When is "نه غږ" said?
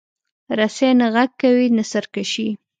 0.99-1.31